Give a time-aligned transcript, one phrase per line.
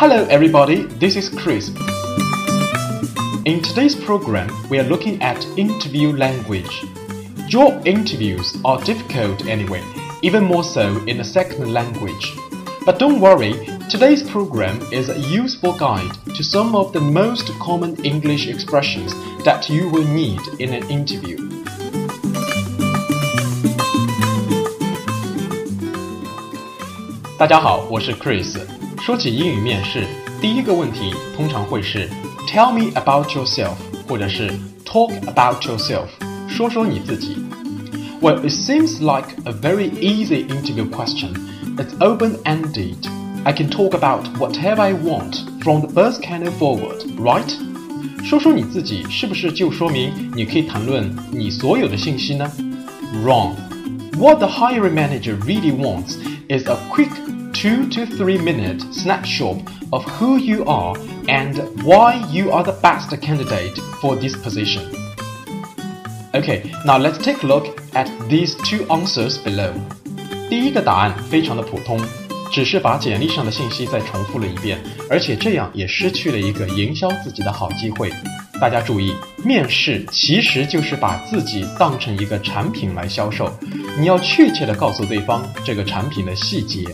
[0.00, 1.68] Hello everybody, this is Chris.
[3.44, 6.86] In today's program, we are looking at interview language.
[7.48, 9.84] Your interviews are difficult anyway,
[10.22, 12.32] even more so in a second language.
[12.86, 13.52] But don't worry,
[13.90, 19.12] today's program is a useful guide to some of the most common English expressions
[19.44, 21.36] that you will need in an interview.
[28.18, 28.79] Chris。
[29.01, 30.05] 说起英语面试，
[30.41, 32.09] 第一个问题通常会是
[32.47, 33.75] Tell me about yourself，
[34.07, 34.51] 或者是
[34.85, 36.07] Talk about yourself，
[36.47, 37.37] 说说你自己。
[38.21, 41.33] Well, it seems like a very easy interview question.
[41.77, 43.07] It's open-ended.
[43.43, 47.51] I can talk about whatever I want from the birth canal forward, right?
[48.23, 52.51] 说说你自己，是不是就说明你可以谈论你所有的信息呢？
[53.23, 53.53] Wrong.
[54.17, 56.15] What the hiring manager really wants
[56.47, 57.11] is a quick
[57.60, 59.58] two to three minute snapshot
[59.92, 60.96] of who you are
[61.28, 64.82] and why you are the best candidate for this position.
[66.32, 69.74] Okay, now let's take a look at these two answers below.
[70.48, 72.00] 第一个答案非常的普通，
[72.50, 74.78] 只是把简历上的信息再重复了一遍，
[75.10, 78.10] 而且这样也失去了一个营销自己的好机会。
[78.58, 83.52] 大家注意，面试其实就是把自己当成一个产品来销售，
[83.98, 86.86] 你要确切的告诉对方这个产品的细节。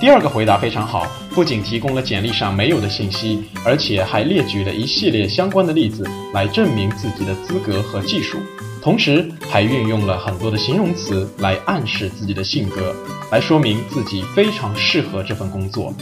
[0.00, 8.38] 第二个回答非常好，不仅提供了简历上没有的信息，而且还列举了一系列相关的例子来证明自己的资格和技术，
[8.82, 12.94] 同时还运用了很多的形容词来暗示自己的性格，
[13.30, 15.94] 来说明自己非常适合这份工作。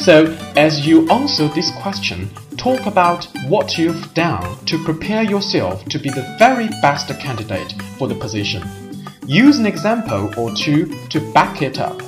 [0.00, 5.98] So, as you answer this question, talk about what you've done to prepare yourself to
[5.98, 8.62] be the very best candidate for the position.
[9.26, 12.00] Use an example or two to back it up.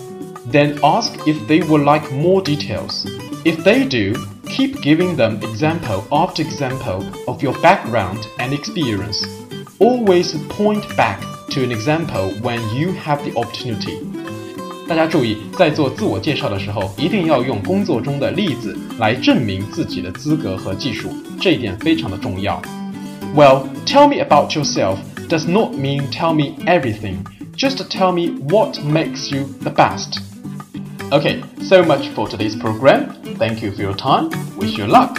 [0.50, 3.07] Then ask if they would like more details.
[3.45, 4.14] If they do,
[4.46, 9.24] keep giving them example after example of your background and experience.
[9.79, 11.20] Always point back
[11.51, 13.98] to an example when you have the opportunity.
[14.89, 21.08] 大家注意，在做自我介绍的时候，一定要用工作中的例子来证明自己的资格和技术，
[21.41, 22.61] 这一点非常的重要。
[23.36, 24.96] Well, tell me about yourself
[25.29, 27.18] does not mean tell me everything.
[27.57, 30.18] Just tell me what makes you the best.
[31.11, 33.14] Okay, so much for today's program.
[33.38, 34.30] Thank you for your time.
[34.58, 35.16] Wish you luck.